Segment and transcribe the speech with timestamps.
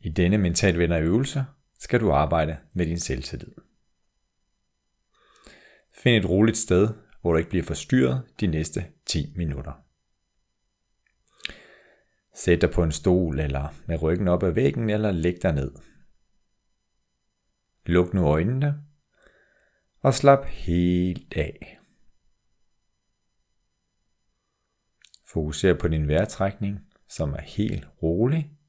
[0.00, 1.44] I denne mental øvelse
[1.78, 3.52] skal du arbejde med din selvtillid.
[5.94, 6.88] Find et roligt sted,
[7.20, 9.72] hvor du ikke bliver forstyrret de næste 10 minutter.
[12.34, 15.72] Sæt dig på en stol eller med ryggen op ad væggen eller læg dig ned.
[17.86, 18.84] Luk nu øjnene
[20.00, 21.78] og slap helt af.
[25.32, 28.59] Fokuser på din vejrtrækning, som er helt rolig.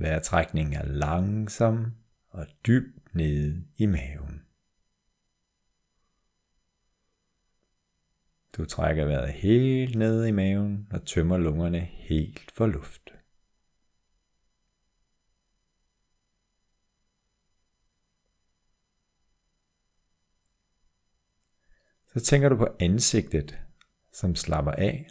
[0.00, 1.94] Vejrtrækningen er langsom
[2.28, 4.46] og dybt nede i maven.
[8.56, 13.10] Du trækker vejret helt ned i maven og tømmer lungerne helt for luft.
[22.06, 23.58] Så tænker du på ansigtet,
[24.12, 25.08] som slapper af.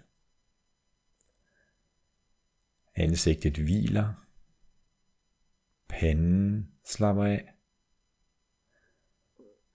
[2.96, 4.29] Ansigtet hviler.
[5.90, 7.54] Panden slapper af.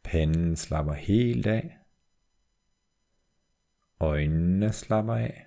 [0.03, 1.79] Panden slapper helt af.
[4.01, 5.47] Øjnene slapper af.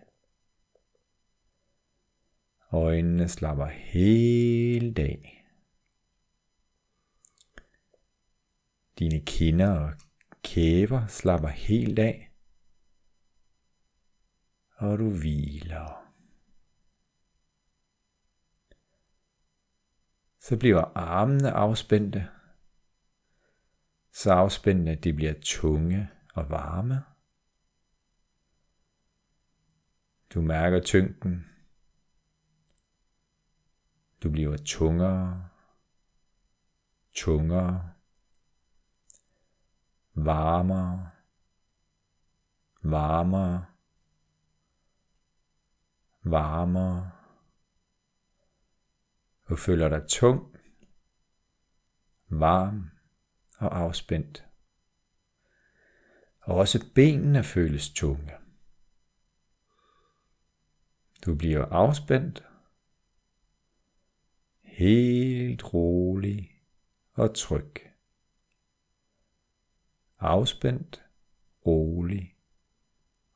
[2.71, 5.45] Øjnene slapper helt af.
[8.99, 9.93] Dine kinder og
[10.43, 12.31] kæber slapper helt af.
[14.75, 16.06] Og du hviler.
[20.47, 22.27] Så bliver armene afspændte.
[24.11, 27.03] Så afspændende de bliver tunge og varme.
[30.33, 31.45] Du mærker tyngden.
[34.23, 35.49] Du bliver tungere,
[37.13, 37.93] tungere,
[40.15, 41.09] varmere,
[42.83, 43.65] varmere,
[46.23, 47.16] varmere.
[49.49, 50.57] Du føler dig tung,
[52.29, 52.89] varm
[53.57, 54.45] og afspændt.
[56.39, 58.31] Og også benene føles tunge.
[61.25, 62.43] Du bliver afspændt,
[64.61, 66.61] helt rolig
[67.13, 67.73] og tryg.
[70.19, 71.05] Afspændt,
[71.65, 72.37] rolig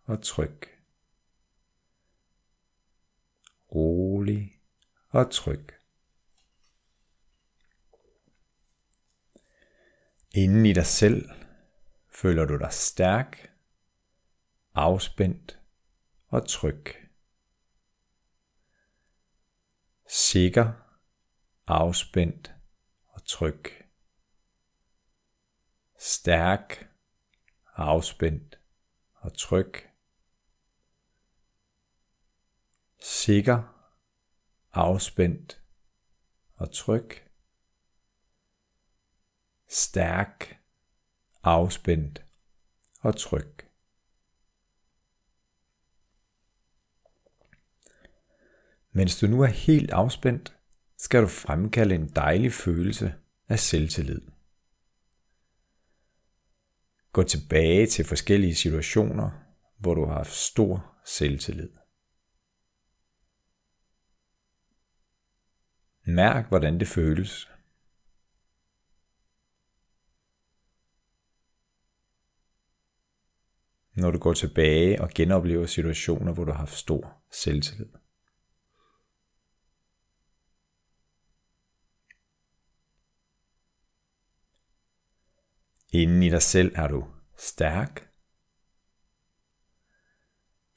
[0.03, 0.61] og tryg.
[3.75, 4.61] Rolig
[5.09, 5.80] og tryg.
[10.33, 11.29] Inden i dig selv
[12.09, 13.51] føler du dig stærk,
[14.73, 15.59] afspændt
[16.27, 17.01] og tryg.
[20.11, 20.71] sikker,
[21.67, 22.55] afspændt
[23.07, 23.63] og tryg.
[25.99, 26.89] Stærk,
[27.75, 28.59] afspændt
[29.13, 29.73] og tryg.
[33.01, 33.87] Sikker,
[34.71, 35.61] afspændt
[36.55, 37.30] og tryg.
[39.73, 40.59] Stærk,
[41.43, 42.25] afspændt
[42.99, 43.55] og tryg.
[48.91, 50.57] Mens du nu er helt afspændt,
[50.97, 53.13] skal du fremkalde en dejlig følelse
[53.47, 54.21] af selvtillid.
[57.11, 59.31] Gå tilbage til forskellige situationer,
[59.77, 61.71] hvor du har haft stor selvtillid.
[66.03, 67.51] Mærk, hvordan det føles.
[74.01, 77.89] Når du går tilbage og genoplever situationer, hvor du har haft stor selvtillid.
[85.93, 87.07] Inden i dig selv er du
[87.37, 88.11] stærk.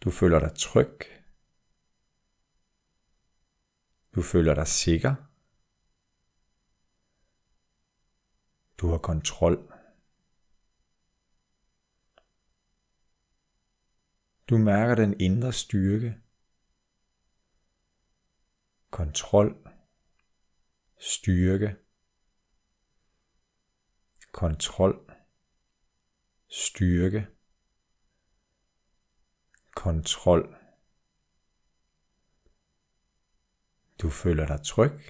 [0.01, 0.99] Du føler dig tryg.
[4.15, 5.15] Du føler dig sikker.
[8.79, 9.74] Du har kontrol.
[14.49, 16.21] Du mærker den indre styrke.
[18.91, 19.69] Kontrol.
[20.99, 21.77] Styrke
[24.35, 25.11] kontrol,
[26.49, 27.27] styrke,
[29.77, 30.57] kontrol.
[34.03, 35.01] Du føler dig tryg.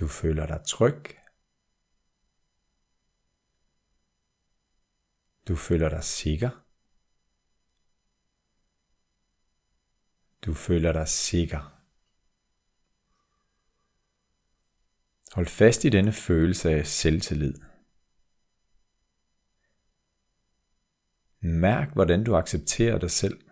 [0.00, 1.23] Du føler dig tryg.
[5.48, 6.64] Du føler dig sikker.
[10.46, 11.80] Du føler dig sikker.
[15.34, 17.54] Hold fast i denne følelse af selvtillid.
[21.40, 23.50] Mærk, hvordan du accepterer dig selv.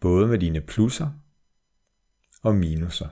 [0.00, 1.10] Både med dine plusser
[2.42, 3.08] og minuser.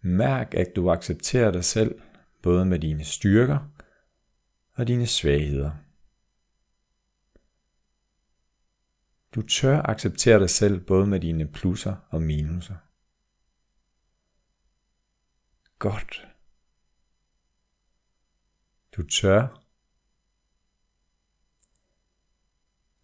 [0.00, 2.00] Mærk, at du accepterer dig selv,
[2.42, 3.68] både med dine styrker
[4.72, 5.72] og dine svagheder.
[9.34, 12.76] Du tør acceptere dig selv både med dine plusser og minuser.
[15.78, 16.28] Godt.
[18.96, 19.62] Du tør.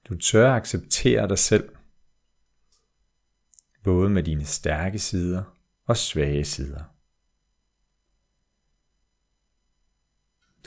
[0.08, 1.76] Du tør acceptere dig selv,
[3.84, 5.44] både med dine stærke sider
[5.84, 6.97] og svage sider.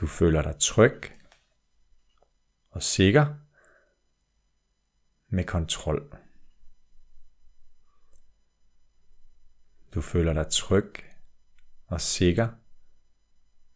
[0.01, 1.01] Du føler dig tryg
[2.69, 3.35] og sikker
[5.29, 6.17] med kontrol.
[9.93, 10.93] Du føler dig tryg
[11.87, 12.49] og sikker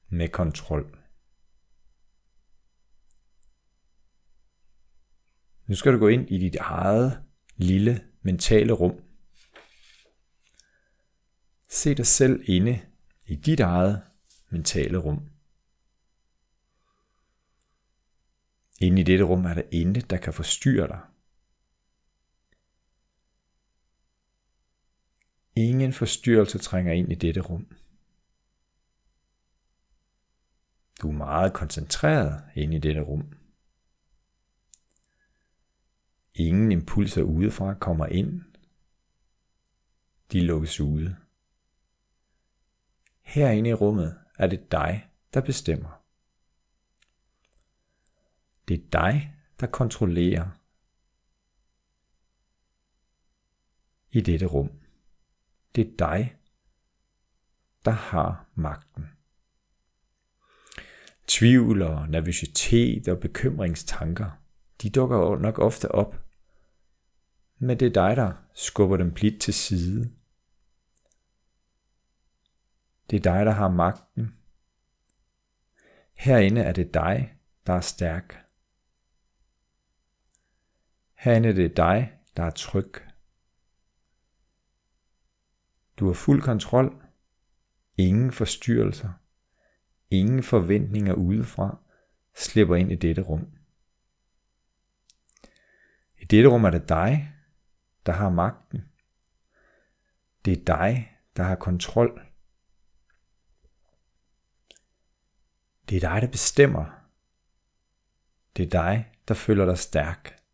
[0.08, 0.98] med kontrol.
[5.66, 7.24] Nu skal du gå ind i dit eget
[7.56, 9.02] lille mentale rum.
[11.70, 12.86] Se dig selv inde
[13.26, 14.04] i dit eget
[14.50, 15.35] mentale rum.
[18.82, 21.02] Inde i dette rum er der intet, der kan forstyrre dig.
[25.56, 27.68] Ingen forstyrrelse trænger ind i dette rum.
[31.02, 33.34] Du er meget koncentreret inde i dette rum.
[36.34, 38.42] Ingen impulser udefra kommer ind.
[40.32, 41.16] De lukkes ude.
[43.22, 46.05] Herinde i rummet er det dig, der bestemmer.
[48.68, 50.50] Det er dig, der kontrollerer
[54.12, 54.72] i dette rum.
[55.76, 56.38] Det er dig,
[57.86, 59.10] der har magten.
[61.28, 64.32] Tvivl og nervøsitet og bekymringstanker,
[64.82, 66.26] de dukker nok ofte op,
[67.58, 70.12] men det er dig, der skubber dem blidt til side.
[73.10, 74.36] Det er dig, der har magten.
[76.14, 77.38] Herinde er det dig,
[77.68, 78.45] der er stærk.
[81.26, 82.92] Herinde er det dig, der er tryg.
[85.98, 87.04] Du har fuld kontrol.
[87.98, 89.12] Ingen forstyrrelser.
[90.10, 91.78] Ingen forventninger udefra
[92.36, 93.58] slipper ind i dette rum.
[96.22, 97.34] I dette rum er det dig,
[98.06, 98.90] der har magten.
[100.46, 102.28] Det er dig, der har kontrol.
[105.90, 106.86] Det er dig, der bestemmer.
[108.58, 110.45] Det er dig, der føler dig stærk.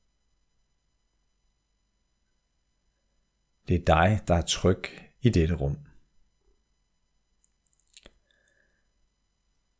[3.71, 4.83] Det er dig, der er tryg
[5.21, 5.77] i dette rum.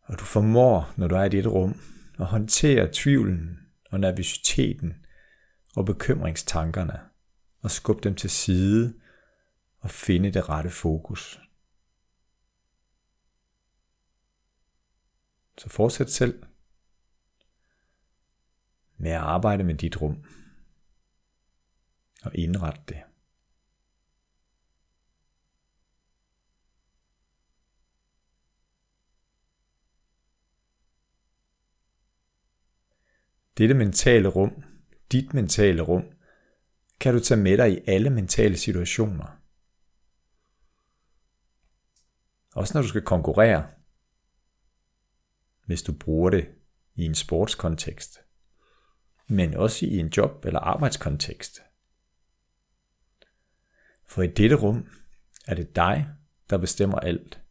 [0.02, 1.82] Og du formår, når du er i dette rum,
[2.20, 3.60] at håndtere tvivlen
[3.90, 5.06] og nervøsiteten
[5.76, 7.00] og bekymringstankerne
[7.62, 9.00] og skubbe dem til side
[9.80, 11.42] og finde det rette fokus.
[15.58, 16.44] Så fortsæt selv
[18.98, 20.26] med at arbejde med dit rum
[22.24, 23.11] og indrette det.
[33.58, 34.64] Dette mentale rum,
[35.12, 36.04] dit mentale rum,
[37.00, 39.38] kan du tage med dig i alle mentale situationer.
[42.56, 43.68] Også når du skal konkurrere,
[45.66, 46.50] hvis du bruger det
[46.96, 48.20] i en sportskontekst,
[49.28, 51.62] men også i en job- eller arbejdskontekst.
[54.06, 54.88] For i dette rum
[55.48, 56.08] er det dig,
[56.50, 57.42] der bestemmer alt.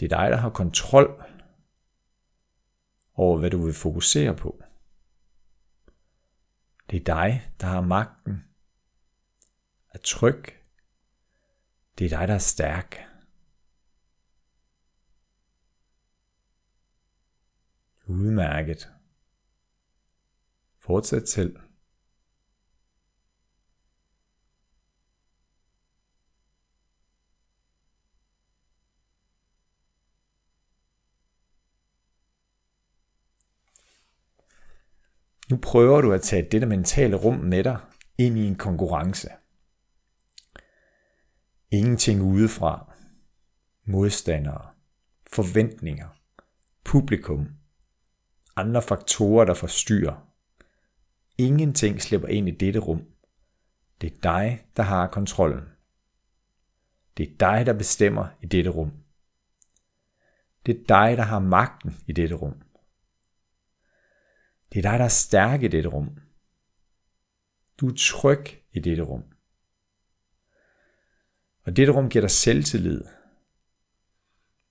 [0.00, 1.24] Det er dig, der har kontrol
[3.16, 4.62] over, hvad du vil fokusere på.
[6.90, 8.44] Det er dig, der har magten.
[9.94, 10.44] Er tryg.
[11.98, 12.96] Det er dig, der er stærk.
[18.06, 18.92] Udmærket.
[20.78, 21.56] Fortsæt selv.
[35.50, 37.78] Nu prøver du at tage dette mentale rum med dig
[38.18, 39.28] ind i en konkurrence.
[41.70, 42.92] Ingenting udefra.
[43.84, 44.72] Modstandere.
[45.32, 46.08] Forventninger.
[46.84, 47.48] Publikum.
[48.56, 50.32] Andre faktorer, der forstyrrer.
[51.38, 53.02] Ingenting slipper ind i dette rum.
[54.00, 55.64] Det er dig, der har kontrollen.
[57.16, 58.92] Det er dig, der bestemmer i dette rum.
[60.66, 62.62] Det er dig, der har magten i dette rum.
[64.72, 66.18] Det er dig, der er stærk i dette rum.
[67.80, 69.22] Du er tryg i dette rum.
[71.66, 73.04] Og dette rum giver dig selvtillid.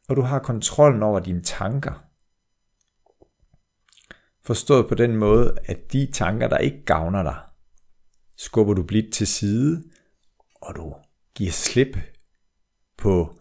[0.09, 2.05] Og du har kontrollen over dine tanker.
[4.43, 7.41] Forstået på den måde, at de tanker, der ikke gavner dig,
[8.37, 9.83] skubber du blidt til side,
[10.55, 10.95] og du
[11.35, 11.97] giver slip
[12.97, 13.39] på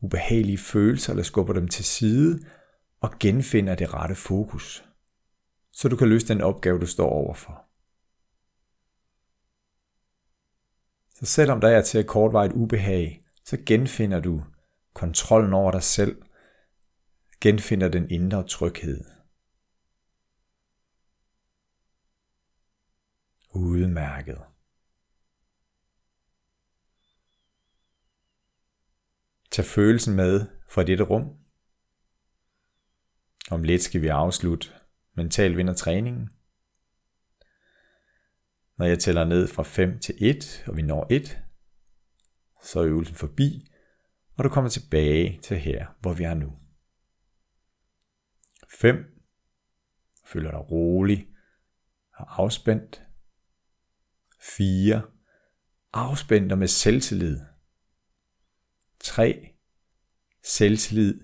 [0.00, 2.40] ubehagelige følelser, eller skubber dem til side,
[3.00, 4.84] og genfinder det rette fokus,
[5.80, 7.66] så du kan løse den opgave, du står overfor.
[11.14, 14.44] Så selvom der er til et kortvarigt ubehag, så genfinder du
[14.94, 16.22] kontrollen over dig selv,
[17.40, 19.04] genfinder den indre tryghed.
[23.54, 24.42] Udmærket.
[29.50, 31.36] Tag følelsen med fra dette rum.
[33.50, 34.79] Om lidt skal vi afslutte
[35.14, 36.30] mental vinder træningen.
[38.78, 41.42] Når jeg tæller ned fra 5 til 1, og vi når 1,
[42.62, 43.70] så er øvelsen forbi,
[44.36, 46.58] og du kommer tilbage til her, hvor vi er nu.
[48.80, 48.96] 5.
[50.26, 51.28] Føler dig rolig
[52.12, 53.02] og afspændt.
[54.56, 55.02] 4.
[55.92, 57.40] Afspændt og med selvtillid.
[59.00, 59.54] 3.
[60.44, 61.20] Selvtillid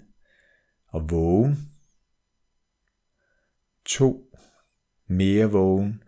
[0.87, 1.76] og vågen.
[3.87, 4.33] 2.
[5.07, 6.03] Mere vågen.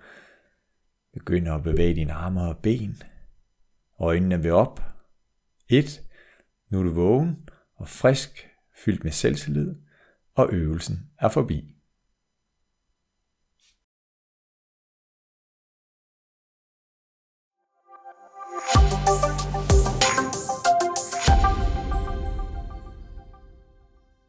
[1.12, 3.02] Begynd at bevæge dine arme og ben.
[4.00, 4.80] Øjnene vil op.
[5.68, 6.02] 1.
[6.70, 8.48] Nu er du vågen og frisk,
[8.84, 9.74] fyldt med selvtillid,
[10.34, 11.77] og øvelsen er forbi.